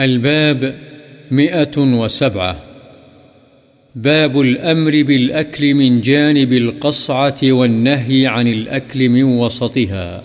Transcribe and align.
الباب 0.00 0.74
مئة 1.30 1.78
وسبعة. 1.78 2.56
باب 3.94 4.40
الأمر 4.40 5.02
بالأكل 5.02 5.74
من 5.74 6.00
جانب 6.00 6.52
القصعة 6.52 7.52
والنهي 7.52 8.26
عن 8.26 8.46
الأكل 8.46 9.08
من 9.08 9.22
وسطها. 9.22 10.20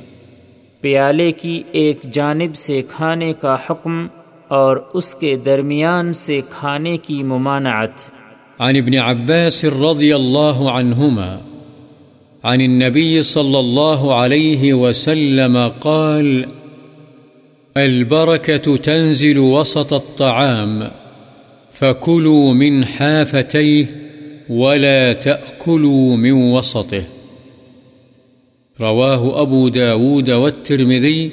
پیالے 0.82 1.32
کی 1.32 1.64
ایک 1.72 2.00
جانب 2.12 2.56
سے 2.56 2.82
کھانے 2.90 3.34
کا 3.42 3.58
حکم 3.70 4.08
اور 4.48 4.78
اس 4.94 5.16
کے 5.16 5.36
درمیان 5.36 6.14
سے 6.14 6.42
کھانے 6.50 6.98
کی 6.98 7.24
ممانعت. 7.24 8.12
عن 8.60 8.76
ابن 8.76 8.96
عباس 8.96 9.66
رضي 9.66 10.16
الله 10.16 10.70
عنهما 10.70 11.38
عن 12.44 12.62
النبي 12.62 13.22
صلى 13.22 13.60
الله 13.60 14.14
عليه 14.16 14.74
وسلم 14.74 15.58
قال 15.80 16.46
البركة 17.78 18.78
تنزل 18.78 19.40
وسط 19.40 19.94
الطعام، 19.94 20.92
فكلوا 21.72 22.54
من 22.54 22.86
حافتيه 22.86 23.86
ولا 24.50 25.14
تأكلوا 25.14 26.16
من 26.16 26.32
وسطه. 26.32 27.04
رواه 28.82 29.42
أبو 29.42 29.70
داود 29.70 30.32
والترمذي، 30.32 31.32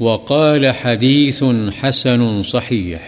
وقال 0.00 0.70
حديث 0.70 1.44
حسن 1.80 2.42
صحيح. 2.42 3.00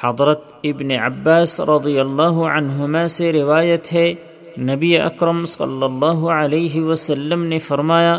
حضرت 0.00 0.42
ابن 0.62 0.90
عباس 0.90 1.60
رضی 1.60 1.98
اللہ 2.00 2.38
عنہما 2.46 3.06
سے 3.06 3.32
روایت 3.32 3.92
ہے، 3.92 4.14
نبی 4.58 4.98
اکرم 4.98 5.44
صلی 5.44 5.84
اللہ 5.84 6.26
علیہ 6.30 6.80
وسلم 6.80 7.44
نے 7.44 7.58
فرمایا، 7.58 8.18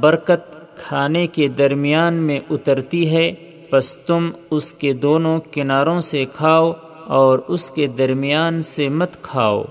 برکت 0.00 0.53
کھانے 0.76 1.26
کے 1.26 1.48
درمیان 1.48 2.14
میں 2.14 2.40
اترتی 2.50 3.10
ہے، 3.10 3.32
پس 3.70 3.96
تم 3.96 4.30
اس 4.50 4.74
کے 4.74 4.92
دونوں 4.92 5.40
کناروں 5.52 6.00
سے 6.00 6.24
کھاؤ 6.36 6.72
اور 7.06 7.38
اس 7.48 7.70
کے 7.70 7.86
درمیان 7.86 8.62
سے 8.62 8.88
مت 8.88 9.22
کھاؤ۔ 9.22 9.62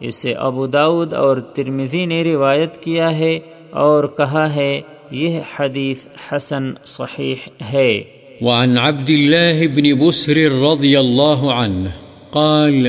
اسے 0.00 0.32
ابو 0.32 0.66
داود 0.66 1.12
اور 1.12 1.36
ترمزی 1.36 2.06
نے 2.06 2.24
روایت 2.24 2.82
کیا 2.82 3.18
ہے 3.18 3.38
اور 3.70 4.04
کہا 4.16 4.54
ہے، 4.54 4.80
یہ 5.10 5.40
حدیث 5.56 6.06
حسن 6.32 6.72
صحیح 6.84 7.34
ہے۔ 7.72 8.02
وعن 8.40 8.78
عبد 8.78 9.10
الله 9.10 9.74
بن 9.74 10.08
بسر 10.08 10.36
رضي 10.62 10.96
الله 10.96 11.50
عنه 11.50 11.88
قال، 12.30 12.88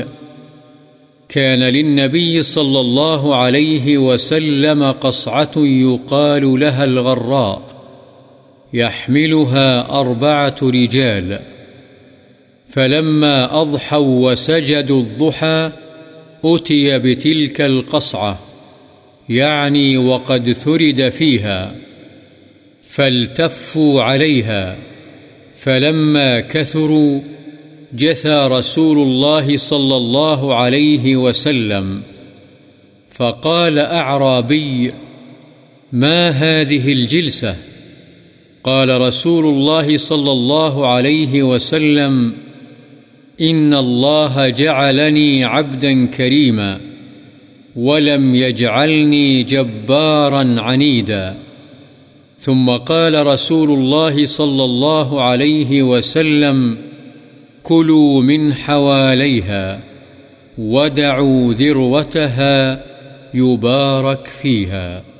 كان 1.28 1.58
للنبي 1.58 2.40
صلى 2.40 2.78
الله 2.78 3.34
عليه 3.34 4.08
وسلم 4.08 4.84
قصعة 5.00 5.64
يقال 5.64 6.44
لها 6.44 6.82
الغراء. 6.82 7.73
يحملها 8.74 10.00
أربعة 10.00 10.56
رجال. 10.62 11.40
فلما 12.68 13.62
أضحوا 13.62 14.30
وسجدوا 14.30 15.00
الضحى، 15.00 15.72
أتي 16.44 16.98
بتلك 16.98 17.60
القصعة. 17.60 18.38
يعني 19.28 19.96
وقد 19.96 20.52
ثرد 20.52 21.08
فيها. 21.08 21.74
فالتفوا 22.82 24.02
عليها. 24.02 24.76
فلما 25.58 26.40
كثروا، 26.40 27.20
جثى 27.94 28.48
رسول 28.50 28.98
الله 28.98 29.56
صلى 29.56 29.96
الله 29.96 30.54
عليه 30.54 31.16
وسلم. 31.16 32.02
فقال 33.10 33.78
أعرابي، 33.78 34.92
ما 35.92 36.30
هذه 36.30 36.92
الجلسة؟ 36.92 37.73
قال 38.64 39.00
رسول 39.00 39.46
الله 39.46 39.96
صلى 39.96 40.32
الله 40.32 40.86
عليه 40.86 41.42
وسلم 41.42 42.32
إن 43.40 43.74
الله 43.74 44.48
جعلني 44.48 45.44
عبدا 45.44 46.06
كريما 46.06 46.80
ولم 47.76 48.34
يجعلني 48.34 49.42
جبارا 49.42 50.60
عنيدا 50.60 51.34
ثم 52.38 52.70
قال 52.70 53.26
رسول 53.26 53.70
الله 53.70 54.24
صلى 54.24 54.64
الله 54.64 55.22
عليه 55.22 55.82
وسلم 55.82 56.78
كلوا 57.62 58.22
من 58.22 58.54
حواليها 58.54 59.80
ودعوا 60.58 61.54
ذروتها 61.54 62.84
يبارك 63.34 64.26
فيها 64.26 65.13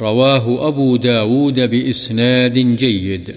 رواه 0.00 0.72
أبو 0.72 0.96
داود 0.96 1.58
بإسناد 1.58 2.76
جيد. 2.76 3.30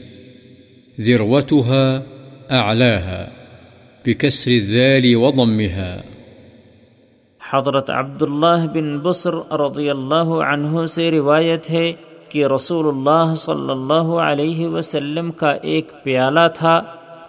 ذروتها 1.01 2.01
أعلاها، 2.51 3.25
بكسر 4.05 4.51
الذال 4.51 5.15
وضمها. 5.15 5.97
حضرت 7.51 7.89
عبداللہ 7.89 8.67
بن 8.73 8.99
بصر 8.99 9.33
رضی 9.51 9.89
اللہ 9.89 10.23
عنہ 10.23 10.85
سے 10.85 11.11
روایت 11.11 11.71
ہے 11.71 11.93
کہ 12.29 12.45
رسول 12.45 12.87
اللہ 12.87 13.35
صلی 13.35 13.71
اللہ 13.71 14.03
علیہ 14.03 14.67
وسلم 14.67 15.31
کا 15.31 15.51
ایک 15.51 16.03
پیالہ 16.03 16.47
تھا، 16.55 16.81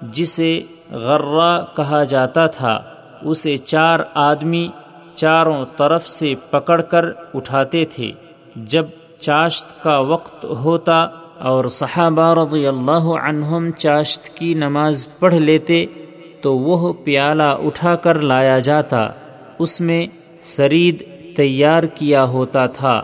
جسے 0.02 0.60
غرہ 0.90 1.64
کہا 1.76 2.04
جاتا 2.04 2.46
تھا۔ 2.46 2.80
اسے 3.22 3.56
چار 3.56 4.00
آدمی 4.14 4.68
چاروں 5.14 5.64
طرف 5.76 6.08
سے 6.08 6.34
پکڑ 6.50 6.80
کر 6.80 7.04
اٹھاتے 7.34 7.84
تھے۔ 7.84 8.12
جب 8.56 8.84
چاشت 9.20 9.82
کا 9.82 9.96
وقت 10.08 10.44
ہوتا 10.64 10.98
اور 11.48 11.64
صحابہ 11.72 12.32
رضی 12.34 12.66
اللہ 12.66 13.06
عنہم 13.18 13.70
چاشت 13.78 14.28
کی 14.36 14.52
نماز 14.54 15.06
پڑھ 15.18 15.34
لیتے 15.34 15.84
تو 16.42 16.56
وہ 16.58 16.92
پیالہ 17.04 17.42
اٹھا 17.64 17.94
کر 17.96 18.18
لایا 18.22 18.58
جاتا، 18.58 19.06
اس 19.58 19.80
میں 19.80 20.06
سرید 20.46 21.02
تیار 21.36 21.82
کیا 21.94 22.24
ہوتا 22.26 22.66
تھا 22.78 23.00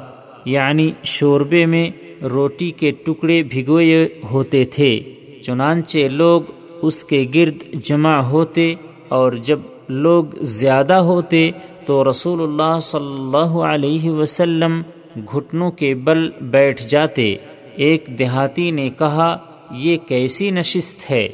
یعنی 0.46 0.90
شوربے 1.04 1.64
میں 1.66 1.88
روٹی 2.32 2.70
کے 2.70 2.90
ٹکڑے 3.04 3.42
بھگوئے 3.42 4.06
ہوتے 4.30 4.64
تھے، 4.74 4.98
چنانچہ 5.44 6.08
لوگ 6.12 6.40
اس 6.82 7.02
کے 7.04 7.24
گرد 7.34 7.62
جمع 7.84 8.18
ہوتے 8.30 8.74
اور 9.08 9.32
جب 9.42 9.60
لوگ 9.88 10.36
زیادہ 10.42 10.94
ہوتے 11.08 11.50
تو 11.86 12.02
رسول 12.10 12.40
اللہ 12.42 12.78
صلی 12.82 13.14
اللہ 13.14 13.58
علیہ 13.64 14.10
وسلم 14.10 14.80
گھٹنوں 15.16 15.70
کے 15.70 15.94
بل 15.94 16.30
بیٹھ 16.40 16.82
جاتے، 16.82 17.36
ایک 17.76 18.06
دیہاتی 18.18 18.70
نے 18.70 18.88
کہا، 18.98 19.36
یہ 19.70 19.96
کیسی 19.96 20.50
نشست 20.50 21.10
ہے؟ 21.10 21.28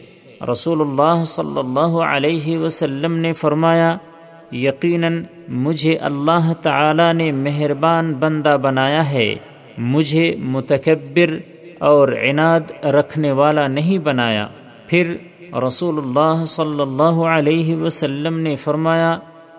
رسول 0.52 0.80
اللہ 0.80 1.24
صلی 1.24 1.58
اللہ 1.58 1.96
علیہ 2.04 2.58
وسلم 2.58 3.16
نے 3.16 3.32
فرمایا، 3.32 3.96
یقیناً 4.52 5.22
مجھے 5.48 5.96
اللہ 5.96 6.52
تعالی 6.52 7.12
نے 7.12 7.32
مہربان 7.32 8.14
بندہ 8.14 8.56
بنایا 8.62 9.10
ہے، 9.10 9.34
مجھے 9.78 10.36
متکبر 10.38 11.38
اور 11.78 12.08
عناد 12.08 12.84
رکھنے 12.84 13.32
والا 13.32 13.66
نہیں 13.68 13.98
بنایا۔ 13.98 14.48
پھر 14.86 15.16
رسول 15.66 15.98
اللہ 15.98 16.44
صلی 16.44 16.80
اللہ 16.80 17.22
علیہ 17.28 17.76
وسلم 17.76 18.38
نے 18.38 18.56
فرمایا، 18.56 19.18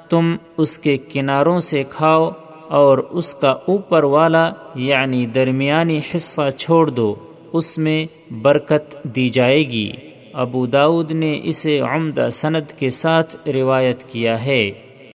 تم 0.09 0.35
اس 0.57 0.77
کے 0.79 0.97
کناروں 0.97 1.59
سے 1.59 1.83
کھاؤ 1.89 2.29
اور 2.73 2.97
اس 2.97 3.35
کا 3.35 3.49
اوپر 3.49 4.03
والا 4.03 4.51
یعنی 4.75 5.25
درمیانی 5.25 5.99
حصہ 6.15 6.49
چھوڑ 6.57 6.89
دو، 6.89 7.15
اس 7.53 7.77
میں 7.77 8.05
برکت 8.41 9.03
دی 9.03 9.29
جائے 9.29 9.63
گی۔ 9.69 9.91
ابو 10.33 10.65
داود 10.65 11.11
نے 11.11 11.41
اسے 11.43 11.79
عمدہ 11.79 12.27
سند 12.31 12.79
کے 12.79 12.89
ساتھ 12.89 13.49
روایت 13.49 14.03
کیا 14.03 14.45
ہے۔ 14.45 14.71